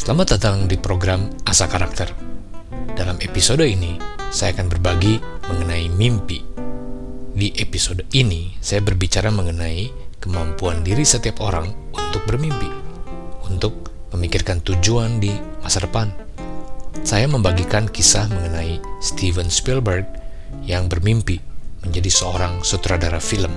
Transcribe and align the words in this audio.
Selamat 0.00 0.40
datang 0.40 0.64
di 0.64 0.80
program 0.80 1.28
Asa 1.44 1.68
Karakter. 1.68 2.08
Dalam 2.96 3.20
episode 3.20 3.68
ini, 3.68 4.00
saya 4.32 4.56
akan 4.56 4.72
berbagi 4.72 5.20
mengenai 5.44 5.92
mimpi. 5.92 6.40
Di 7.36 7.52
episode 7.60 8.08
ini, 8.16 8.56
saya 8.64 8.80
berbicara 8.80 9.28
mengenai 9.28 9.92
kemampuan 10.16 10.80
diri 10.80 11.04
setiap 11.04 11.44
orang 11.44 11.92
untuk 11.92 12.24
bermimpi, 12.24 12.72
untuk 13.44 13.92
memikirkan 14.16 14.64
tujuan 14.64 15.20
di 15.20 15.36
masa 15.60 15.84
depan. 15.84 16.08
Saya 17.04 17.28
membagikan 17.28 17.84
kisah 17.84 18.24
mengenai 18.32 18.80
Steven 19.04 19.52
Spielberg 19.52 20.08
yang 20.64 20.88
bermimpi 20.88 21.44
menjadi 21.84 22.08
seorang 22.08 22.64
sutradara 22.64 23.20
film. 23.20 23.52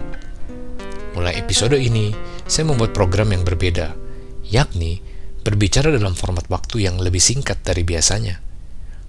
Mulai 1.16 1.40
episode 1.40 1.80
ini, 1.80 2.12
saya 2.52 2.68
membuat 2.68 2.92
program 2.92 3.32
yang 3.32 3.48
berbeda, 3.48 3.96
yakni 4.44 5.13
berbicara 5.44 5.92
dalam 5.92 6.16
format 6.16 6.48
waktu 6.48 6.88
yang 6.88 6.98
lebih 7.04 7.20
singkat 7.20 7.60
dari 7.62 7.84
biasanya. 7.84 8.40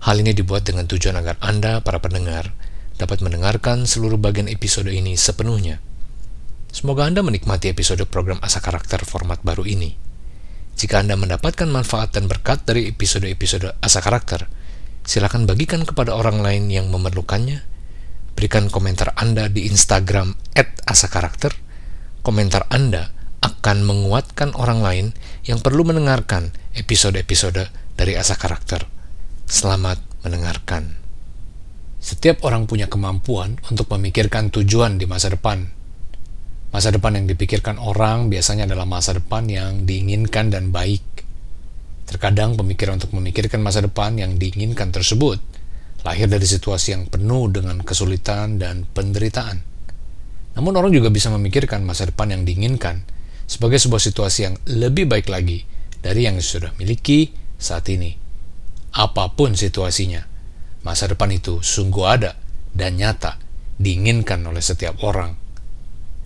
Hal 0.04 0.20
ini 0.20 0.36
dibuat 0.36 0.66
dengan 0.66 0.84
tujuan 0.84 1.16
agar 1.16 1.40
Anda, 1.40 1.80
para 1.80 2.02
pendengar, 2.02 2.52
dapat 2.98 3.22
mendengarkan 3.22 3.86
seluruh 3.86 4.20
bagian 4.20 4.50
episode 4.50 4.90
ini 4.90 5.14
sepenuhnya. 5.14 5.80
Semoga 6.74 7.06
Anda 7.06 7.22
menikmati 7.22 7.70
episode 7.70 8.02
program 8.10 8.42
Asa 8.42 8.58
Karakter 8.58 9.06
format 9.06 9.38
baru 9.46 9.62
ini. 9.62 9.94
Jika 10.74 11.00
Anda 11.06 11.14
mendapatkan 11.14 11.70
manfaat 11.70 12.18
dan 12.18 12.26
berkat 12.26 12.66
dari 12.66 12.90
episode-episode 12.90 13.78
Asa 13.78 14.02
Karakter, 14.02 14.50
silakan 15.06 15.46
bagikan 15.46 15.86
kepada 15.86 16.18
orang 16.18 16.42
lain 16.42 16.66
yang 16.66 16.90
memerlukannya. 16.90 17.62
Berikan 18.34 18.66
komentar 18.66 19.14
Anda 19.14 19.46
di 19.46 19.70
Instagram 19.70 20.34
@asakarakter. 20.90 21.54
Komentar 22.26 22.66
Anda 22.74 23.13
akan 23.44 23.84
menguatkan 23.84 24.56
orang 24.56 24.80
lain 24.80 25.06
yang 25.44 25.60
perlu 25.60 25.84
mendengarkan 25.84 26.56
episode-episode 26.72 27.68
dari 27.92 28.16
Asa 28.16 28.40
Karakter. 28.40 28.88
Selamat 29.44 30.00
mendengarkan. 30.24 30.96
Setiap 32.00 32.40
orang 32.48 32.64
punya 32.64 32.88
kemampuan 32.88 33.60
untuk 33.68 33.92
memikirkan 33.92 34.48
tujuan 34.48 34.96
di 34.96 35.04
masa 35.04 35.28
depan. 35.28 35.60
Masa 36.72 36.88
depan 36.88 37.20
yang 37.20 37.28
dipikirkan 37.28 37.76
orang 37.76 38.32
biasanya 38.32 38.64
adalah 38.64 38.88
masa 38.88 39.12
depan 39.12 39.44
yang 39.52 39.84
diinginkan 39.84 40.48
dan 40.48 40.72
baik. 40.72 41.04
Terkadang 42.08 42.56
pemikiran 42.56 42.96
untuk 42.96 43.12
memikirkan 43.12 43.60
masa 43.60 43.84
depan 43.84 44.16
yang 44.16 44.40
diinginkan 44.40 44.88
tersebut 44.88 45.36
lahir 46.04 46.28
dari 46.28 46.44
situasi 46.44 46.96
yang 46.96 47.04
penuh 47.08 47.52
dengan 47.52 47.80
kesulitan 47.80 48.56
dan 48.56 48.88
penderitaan. 48.88 49.60
Namun 50.56 50.72
orang 50.76 50.92
juga 50.92 51.08
bisa 51.12 51.28
memikirkan 51.32 51.84
masa 51.84 52.08
depan 52.08 52.32
yang 52.32 52.44
diinginkan 52.44 53.04
sebagai 53.44 53.76
sebuah 53.80 54.02
situasi 54.02 54.38
yang 54.48 54.56
lebih 54.68 55.08
baik 55.08 55.28
lagi 55.28 55.64
dari 56.00 56.28
yang 56.28 56.40
sudah 56.40 56.72
miliki 56.76 57.32
saat 57.56 57.88
ini. 57.88 58.12
Apa 58.94 59.32
pun 59.34 59.58
situasinya, 59.58 60.22
masa 60.86 61.10
depan 61.10 61.32
itu 61.34 61.64
sungguh 61.64 62.04
ada 62.06 62.38
dan 62.70 63.00
nyata, 63.00 63.40
diinginkan 63.80 64.44
oleh 64.46 64.62
setiap 64.62 65.02
orang. 65.02 65.34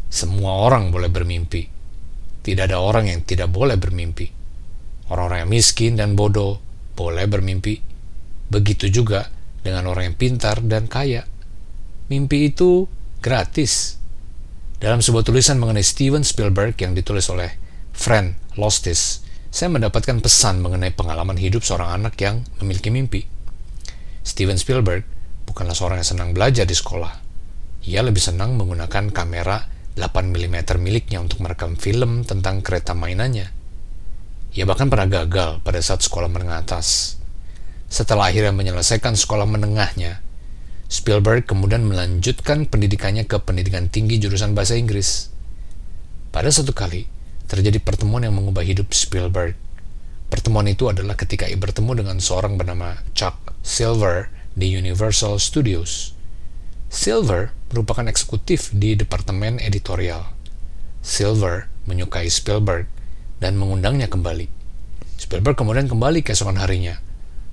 Semua 0.08 0.64
orang 0.64 0.88
boleh 0.88 1.12
bermimpi. 1.12 1.68
Tidak 2.44 2.64
ada 2.64 2.80
orang 2.80 3.12
yang 3.12 3.20
tidak 3.28 3.52
boleh 3.52 3.76
bermimpi. 3.76 4.26
Orang-orang 5.12 5.44
yang 5.44 5.52
miskin 5.52 5.96
dan 5.96 6.16
bodoh 6.16 6.60
boleh 6.96 7.28
bermimpi. 7.28 7.80
Begitu 8.48 8.88
juga 8.88 9.28
dengan 9.60 9.88
orang 9.92 10.12
yang 10.12 10.16
pintar 10.16 10.64
dan 10.64 10.88
kaya. 10.88 11.28
Mimpi 12.08 12.48
itu 12.48 12.88
gratis 13.20 13.97
dalam 14.78 15.02
sebuah 15.02 15.26
tulisan 15.26 15.58
mengenai 15.58 15.82
Steven 15.82 16.22
Spielberg 16.22 16.78
yang 16.78 16.94
ditulis 16.94 17.26
oleh 17.34 17.50
Friend 17.90 18.38
Lostis, 18.54 19.26
saya 19.50 19.66
mendapatkan 19.74 20.22
pesan 20.22 20.62
mengenai 20.62 20.94
pengalaman 20.94 21.34
hidup 21.34 21.66
seorang 21.66 21.98
anak 21.98 22.14
yang 22.22 22.46
memiliki 22.62 22.94
mimpi. 22.94 23.26
Steven 24.22 24.54
Spielberg 24.54 25.02
bukanlah 25.50 25.74
seorang 25.74 25.98
yang 25.98 26.08
senang 26.14 26.30
belajar 26.30 26.62
di 26.62 26.78
sekolah. 26.78 27.10
Ia 27.90 28.06
lebih 28.06 28.22
senang 28.22 28.54
menggunakan 28.54 29.10
kamera 29.10 29.66
8 29.98 30.30
mm 30.30 30.56
miliknya 30.78 31.18
untuk 31.18 31.42
merekam 31.42 31.74
film 31.74 32.22
tentang 32.22 32.62
kereta 32.62 32.94
mainannya. 32.94 33.50
Ia 34.54 34.62
bahkan 34.62 34.86
pernah 34.86 35.10
gagal 35.10 35.58
pada 35.66 35.82
saat 35.82 36.06
sekolah 36.06 36.30
menengah 36.30 36.62
atas. 36.62 37.18
Setelah 37.90 38.30
akhirnya 38.30 38.54
menyelesaikan 38.54 39.18
sekolah 39.18 39.48
menengahnya, 39.48 40.22
Spielberg 40.88 41.44
kemudian 41.44 41.84
melanjutkan 41.84 42.64
pendidikannya 42.64 43.28
ke 43.28 43.36
pendidikan 43.44 43.92
tinggi 43.92 44.16
jurusan 44.16 44.56
bahasa 44.56 44.72
Inggris. 44.72 45.28
Pada 46.32 46.48
suatu 46.48 46.72
kali, 46.72 47.04
terjadi 47.44 47.76
pertemuan 47.76 48.24
yang 48.24 48.32
mengubah 48.32 48.64
hidup 48.64 48.96
Spielberg. 48.96 49.52
Pertemuan 50.32 50.64
itu 50.64 50.88
adalah 50.88 51.12
ketika 51.12 51.44
ia 51.44 51.60
bertemu 51.60 52.00
dengan 52.00 52.16
seorang 52.24 52.56
bernama 52.56 53.04
Chuck 53.12 53.36
Silver 53.60 54.32
di 54.56 54.72
Universal 54.72 55.36
Studios. 55.36 56.16
Silver 56.88 57.52
merupakan 57.68 58.08
eksekutif 58.08 58.72
di 58.72 58.96
departemen 58.96 59.60
editorial. 59.60 60.32
Silver 61.04 61.68
menyukai 61.84 62.32
Spielberg 62.32 62.88
dan 63.44 63.60
mengundangnya 63.60 64.08
kembali. 64.08 64.48
Spielberg 65.20 65.60
kemudian 65.60 65.84
kembali 65.84 66.24
keesokan 66.24 66.56
harinya 66.56 66.96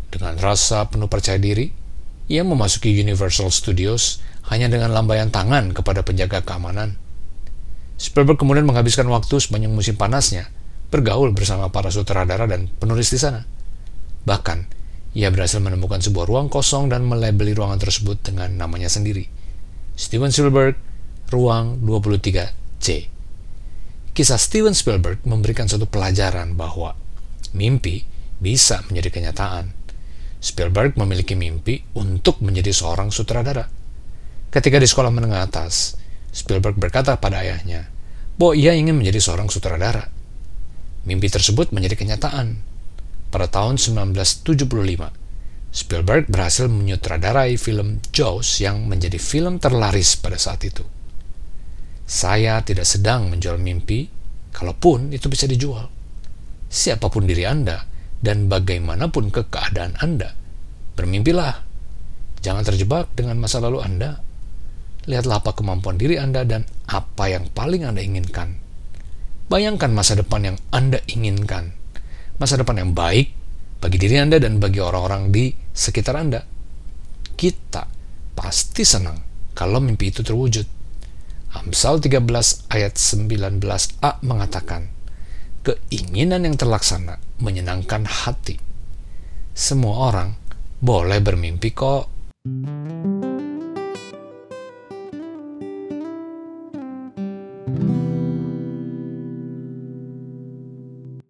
dengan 0.07 0.39
rasa 0.39 0.87
penuh 0.87 1.11
percaya 1.11 1.35
diri 1.35 1.83
ia 2.25 2.41
memasuki 2.41 2.89
Universal 2.95 3.53
Studios 3.53 4.21
hanya 4.49 4.69
dengan 4.69 4.93
lambaian 4.93 5.29
tangan 5.29 5.73
kepada 5.73 6.01
penjaga 6.01 6.41
keamanan. 6.41 6.97
Spielberg 7.95 8.41
kemudian 8.41 8.67
menghabiskan 8.67 9.07
waktu 9.07 9.39
sepanjang 9.39 9.71
musim 9.71 9.95
panasnya 9.95 10.49
bergaul 10.89 11.31
bersama 11.31 11.71
para 11.71 11.89
sutradara 11.89 12.45
dan 12.45 12.69
penulis 12.81 13.09
di 13.13 13.19
sana. 13.21 13.47
Bahkan, 14.25 14.67
ia 15.15 15.31
berhasil 15.31 15.61
menemukan 15.61 16.01
sebuah 16.01 16.27
ruang 16.27 16.47
kosong 16.51 16.91
dan 16.91 17.07
melabeli 17.07 17.55
ruangan 17.55 17.79
tersebut 17.79 18.19
dengan 18.19 18.51
namanya 18.57 18.91
sendiri. 18.91 19.29
Steven 19.95 20.33
Spielberg, 20.33 20.75
Ruang 21.31 21.81
23C. 21.81 23.09
Kisah 24.13 24.39
Steven 24.39 24.75
Spielberg 24.77 25.23
memberikan 25.25 25.65
suatu 25.65 25.89
pelajaran 25.89 26.53
bahwa 26.53 26.93
mimpi 27.55 28.05
bisa 28.37 28.83
menjadi 28.91 29.09
kenyataan 29.09 29.84
Spielberg 30.45 30.93
memiliki 30.93 31.33
mimpi 31.33 31.81
untuk 31.97 32.37
menjadi 32.45 32.69
seorang 32.69 33.09
sutradara. 33.09 33.65
Ketika 34.53 34.77
di 34.77 34.85
sekolah 34.85 35.09
menengah 35.09 35.41
atas, 35.41 35.97
Spielberg 36.29 36.77
berkata 36.77 37.17
pada 37.17 37.41
ayahnya 37.41 37.89
bahwa 38.37 38.53
ia 38.53 38.77
ingin 38.77 38.93
menjadi 38.93 39.17
seorang 39.25 39.49
sutradara. 39.49 40.05
Mimpi 41.09 41.33
tersebut 41.33 41.73
menjadi 41.73 41.97
kenyataan. 41.97 42.61
Pada 43.33 43.49
tahun 43.49 43.81
1975, 43.81 45.09
Spielberg 45.73 46.29
berhasil 46.29 46.69
menyutradarai 46.69 47.57
film 47.57 48.05
Jaws 48.13 48.61
yang 48.61 48.85
menjadi 48.85 49.17
film 49.17 49.57
terlaris 49.57 50.13
pada 50.13 50.37
saat 50.37 50.61
itu. 50.61 50.85
Saya 52.05 52.61
tidak 52.61 52.85
sedang 52.85 53.33
menjual 53.33 53.57
mimpi, 53.57 54.05
kalaupun 54.53 55.09
itu 55.09 55.25
bisa 55.25 55.49
dijual. 55.49 55.89
Siapa 56.69 57.09
pun 57.09 57.25
diri 57.25 57.49
Anda, 57.49 57.94
dan 58.21 58.47
bagaimanapun 58.51 59.33
ke 59.33 59.47
keadaan 59.47 59.97
Anda. 59.99 60.35
Bermimpilah. 60.95 61.65
Jangan 62.39 62.63
terjebak 62.63 63.11
dengan 63.17 63.41
masa 63.41 63.59
lalu 63.59 63.81
Anda. 63.81 64.21
Lihatlah 65.05 65.41
apa 65.41 65.53
kemampuan 65.53 65.97
diri 65.97 66.17
Anda 66.17 66.45
dan 66.45 66.65
apa 66.89 67.29
yang 67.29 67.49
paling 67.51 67.85
Anda 67.85 68.01
inginkan. 68.01 68.57
Bayangkan 69.45 69.93
masa 69.93 70.17
depan 70.17 70.41
yang 70.53 70.57
Anda 70.73 71.01
inginkan. 71.05 71.73
Masa 72.41 72.57
depan 72.57 72.81
yang 72.81 72.91
baik 72.97 73.29
bagi 73.77 73.97
diri 74.01 74.17
Anda 74.17 74.41
dan 74.41 74.57
bagi 74.57 74.81
orang-orang 74.81 75.29
di 75.29 75.53
sekitar 75.53 76.17
Anda. 76.17 76.41
Kita 77.35 77.85
pasti 78.33 78.81
senang 78.81 79.19
kalau 79.53 79.77
mimpi 79.77 80.09
itu 80.09 80.25
terwujud. 80.25 80.65
Amsal 81.55 82.03
13 82.03 82.19
ayat 82.67 82.93
19a 82.99 84.11
mengatakan, 84.27 84.91
keinginan 85.65 86.45
yang 86.45 86.55
terlaksana 86.55 87.17
menyenangkan 87.41 88.05
hati. 88.05 88.61
Semua 89.57 90.13
orang 90.13 90.37
boleh 90.77 91.17
bermimpi 91.25 91.73
kok. 91.73 92.05